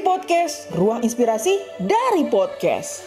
[0.00, 3.04] Podcast, ruang inspirasi dari podcast.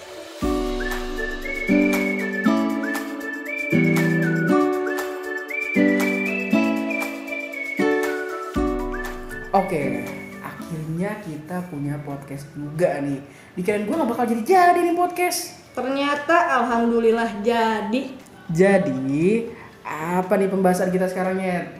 [9.54, 10.06] Oke,
[10.42, 13.22] akhirnya kita punya podcast juga nih.
[13.58, 15.58] Dikirain gue gak bakal jadi-jadi nih podcast.
[15.74, 18.14] Ternyata alhamdulillah jadi.
[18.54, 19.50] Jadi,
[19.82, 21.74] apa nih pembahasan kita sekarang ya?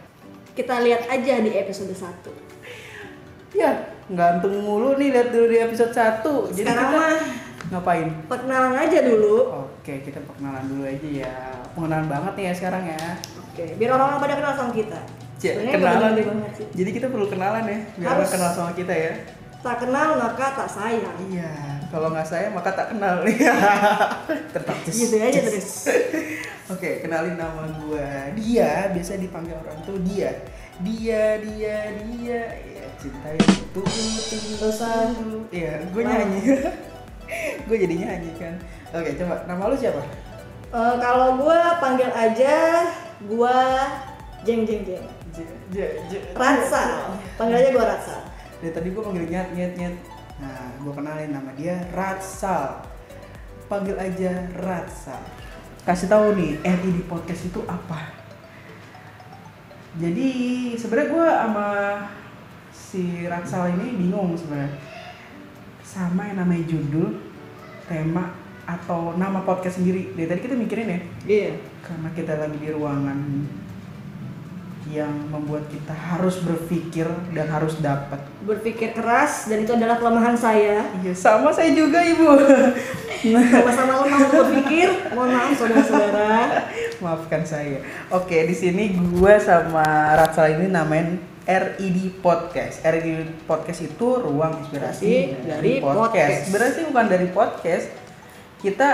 [0.58, 3.58] Kita lihat aja di episode 1.
[3.58, 6.24] Ya, gantung mulu nih lihat dulu di episode 1.
[6.52, 7.16] Jadi Sekarang kita mah
[7.72, 8.08] ngapain?
[8.28, 9.38] perkenalan aja dulu.
[9.68, 11.36] Oke, kita perkenalan dulu aja ya.
[11.74, 13.04] Pengenalan banget nih ya sekarang ya.
[13.40, 15.00] Oke, biar orang-orang pada kenal sama kita.
[15.40, 16.26] Sebenarnya kenalan gede nih.
[16.28, 16.68] banget sih.
[16.72, 18.20] Jadi kita perlu kenalan ya, biar Harus.
[18.20, 19.14] orang kenal sama kita ya.
[19.64, 21.18] Tak kenal maka tak sayang.
[21.32, 21.52] Iya,
[21.88, 23.24] kalau nggak saya maka tak kenal.
[24.56, 24.96] Tertaktis.
[24.96, 25.70] Gitu aja terus.
[26.74, 30.32] Oke, kenalin nama gua Dia, biasa dipanggil orang tuh Dia.
[30.80, 32.42] Dia, dia, dia.
[33.04, 33.30] Cinta
[33.76, 35.44] tulus selalu.
[35.52, 36.40] Iya, gue nyanyi.
[37.68, 38.56] gue jadi nyanyi kan.
[38.96, 40.00] Oke, coba nama lu siapa?
[40.74, 42.90] Eh, kalau gua panggil aja
[43.30, 43.86] gua
[44.42, 45.06] jeng jeng jeng.
[46.34, 47.14] Ratsa.
[47.38, 48.18] Panggil aja gua Ratsa.
[48.58, 49.96] Dari tadi gue panggil nyet nyet nyet.
[50.42, 52.82] Nah, gue kenalin nama dia Ratsal.
[53.70, 55.22] Panggil aja Ratsal.
[55.86, 58.10] Kasih tahu nih, RI di podcast itu apa?
[60.02, 60.30] Jadi
[60.74, 61.70] sebenarnya gue sama
[62.94, 64.78] si Ratsal ini bingung sebenarnya.
[65.82, 67.18] Sama yang namanya judul,
[67.90, 68.38] tema
[68.70, 70.14] atau nama podcast sendiri.
[70.14, 71.52] Dari tadi kita mikirin ya, Iya.
[71.82, 73.18] karena kita lagi di ruangan
[74.94, 80.86] yang membuat kita harus berpikir dan harus dapat Berpikir keras dan itu adalah kelemahan saya.
[81.02, 82.30] Iya, sama saya juga ibu.
[83.24, 84.90] Sama-sama lemah untuk berpikir.
[85.18, 86.32] Mohon maaf saudara-saudara.
[87.02, 87.80] Maafkan saya.
[88.14, 92.80] Oke, di sini gue sama Ratsal ini namain RID Podcast.
[92.82, 93.08] RID
[93.44, 96.48] Podcast itu ruang inspirasi dari dari podcast.
[96.50, 96.74] podcast.
[96.74, 97.86] Sih bukan dari podcast.
[98.60, 98.90] Kita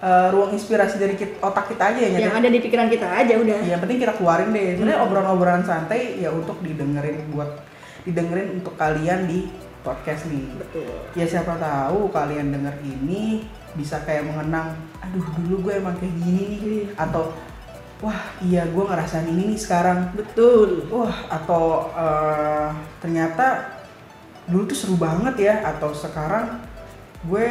[0.00, 2.18] eh, ruang inspirasi dari kit- otak kita aja ya.
[2.22, 3.58] Yang ada di pikiran kita aja udah.
[3.62, 4.66] Yang penting kita keluarin deh.
[4.74, 5.06] Sebenarnya Hmm.
[5.06, 7.50] obrolan-obrolan santai ya untuk didengerin buat
[8.00, 9.50] didengerin untuk kalian di
[9.80, 10.44] podcast nih.
[10.56, 10.88] Betul.
[11.12, 16.42] ya siapa tahu kalian denger ini bisa kayak mengenang aduh dulu gue emang kayak gini
[16.60, 17.32] nih atau
[18.00, 20.88] wah iya gue ngerasain ini nih sekarang Betul.
[20.88, 22.68] wah atau eh,
[23.04, 23.76] ternyata
[24.48, 26.58] dulu tuh seru banget ya atau sekarang
[27.28, 27.48] gue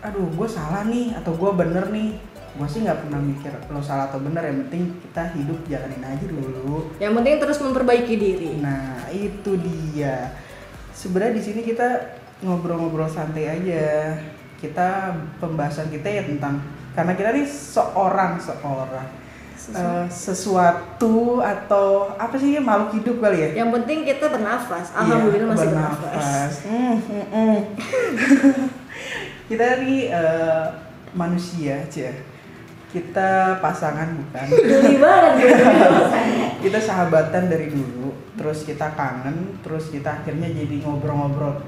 [0.00, 2.16] aduh gue salah nih atau gue bener nih
[2.50, 6.24] gue sih nggak pernah mikir lo salah atau bener yang penting kita hidup jalanin aja
[6.26, 8.50] dulu Yang penting terus memperbaiki diri.
[8.58, 10.34] Nah, itu dia.
[10.90, 14.18] Sebenarnya di sini kita ngobrol-ngobrol santai aja.
[14.58, 16.58] Kita pembahasan kita ya tentang
[16.92, 19.06] karena kita nih seorang seorang
[19.68, 23.48] eh, sesuatu atau apa sih ya makhluk hidup kali ya?
[23.60, 24.94] Yang penting kita bernafas.
[24.96, 26.00] Alhamdulillah Iya, masih bernafas.
[26.00, 26.52] bernafas.
[26.64, 27.58] Hmm, hmm, hmm.
[29.52, 30.64] kita nih eh,
[31.12, 32.12] manusia, cia.
[32.90, 34.46] Kita pasangan bukan?
[35.04, 35.34] Banget
[36.64, 41.60] kita sahabatan dari dulu terus kita kangen terus kita akhirnya jadi ngobrol-ngobrol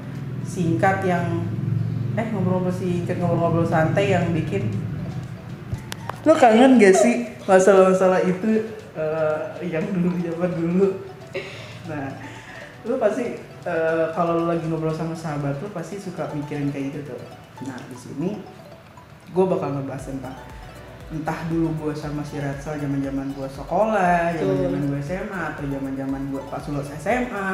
[0.44, 1.44] singkat yang
[2.16, 4.68] eh ngobrol-ngobrol singkat ngobrol-ngobrol santai yang bikin
[6.22, 10.88] lo kangen gak sih masalah-masalah itu eh, yang dulu zaman dulu?
[11.90, 12.14] Nah
[12.86, 17.14] lo pasti eh, kalau lo lagi ngobrol sama sahabat lo pasti suka mikirin kayak gitu
[17.14, 17.20] tuh.
[17.66, 18.30] Nah di sini
[19.32, 20.36] gue bakal ngebahas tentang
[21.12, 25.64] entah dulu gue sama si Ratsal zaman zaman gue sekolah, zaman zaman gue SMA atau
[25.68, 27.50] zaman zaman gue pas lulus SMA,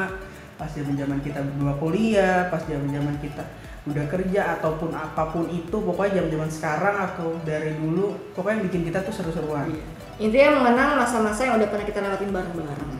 [0.55, 3.43] pas zaman zaman kita berdua kuliah, pas zaman zaman kita
[3.89, 8.65] udah kerja ataupun apa pun itu pokoknya zaman zaman sekarang atau dari dulu pokoknya yang
[8.69, 9.83] bikin kita tuh seru-seruan Iya.
[10.19, 12.91] Intinya mengenang masa-masa yang udah pernah kita lewatin bareng-bareng.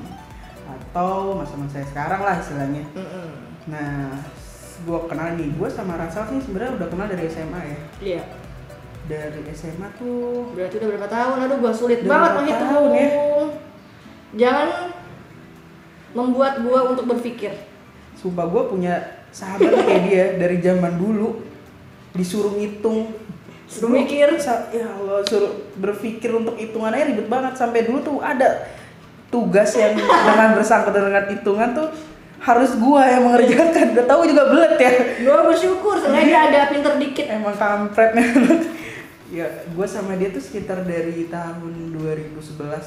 [0.89, 2.81] atau masa-masa sekarang lah istilahnya.
[2.95, 3.27] Mm-mm.
[3.67, 4.17] Nah,
[4.79, 7.77] gue kenal nih, gue sama Ratsal nih sebenarnya udah kenal dari SMA ya.
[7.99, 8.23] Iya.
[9.05, 11.37] Dari SMA tuh Berarti udah berapa tahun?
[11.43, 12.61] Aduh, gua sulit Udah banget menghitung.
[12.65, 13.07] tahun ya?
[14.39, 14.69] Jangan
[16.13, 17.53] membuat gua untuk berpikir.
[18.15, 18.95] Sumpah gue punya
[19.29, 21.41] sahabat kayak dia dari zaman dulu
[22.13, 23.13] disuruh ngitung.
[23.69, 24.33] Suruh mikir.
[24.73, 27.53] Ya Allah suruh berpikir untuk hitungannya ribet banget.
[27.57, 28.65] Sampai dulu tuh ada
[29.29, 31.87] tugas yang dengan bersangkutan dengan hitungan tuh
[32.39, 33.93] harus gua yang mengerjakan.
[33.93, 34.91] Udah tahu juga belet ya.
[35.21, 37.27] Gua bersyukur sengaja ada pinter dikit.
[37.29, 38.11] emang kampret
[39.29, 42.33] ya gue sama dia tuh sekitar dari tahun 2011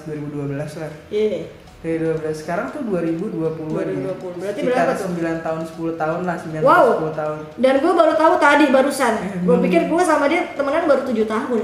[0.04, 1.46] 2012 lah Iya.
[1.78, 4.38] dari 12 sekarang tuh 2020 2020.
[4.38, 5.08] Berarti sekitar berapa tuh?
[5.14, 6.66] 9 tahun 10 tahun lah 9 Wow.
[6.66, 9.14] tahun 10 tahun Dan gue baru tahu tadi barusan.
[9.46, 11.60] Gue pikir gue sama dia temenan baru tujuh tahun.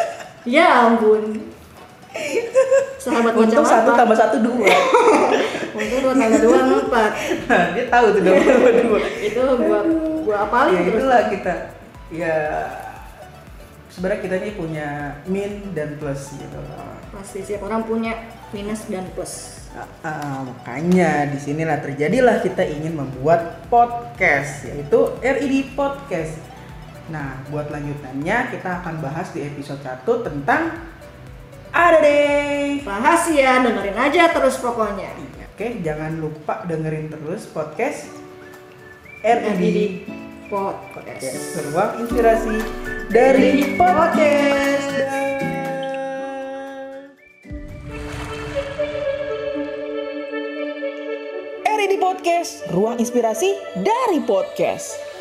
[0.56, 1.22] ya ampun.
[2.98, 3.98] Sahabat Untung satu apa?
[3.98, 4.68] tambah satu dua.
[5.78, 7.10] Untung dua tambah dua empat.
[7.46, 8.98] Nah, dia tahu tuh dua tambah dua.
[9.18, 9.78] Itu gua
[10.22, 10.94] gua apalin ya terus.
[10.94, 11.54] itulah kita.
[12.12, 12.36] Ya
[13.92, 14.88] sebenarnya kita ini punya
[15.28, 16.58] min dan plus gitu.
[17.12, 18.16] Pasti setiap orang punya
[18.56, 19.60] minus dan plus.
[19.72, 26.36] Ah, ah, makanya di sinilah terjadilah kita ingin membuat podcast yaitu RID Podcast.
[27.08, 30.76] Nah, buat lanjutannya kita akan bahas di episode 1 tentang
[31.72, 32.84] ada deh.
[32.84, 35.08] Rahasia dengerin aja terus pokoknya.
[35.52, 38.08] Oke, jangan lupa dengerin terus podcast
[39.24, 39.78] RID RID
[40.52, 41.64] podcast.
[41.72, 42.56] Ruang inspirasi
[43.08, 44.88] dari podcast.
[51.64, 55.11] RID Podcast, ruang inspirasi dari podcast.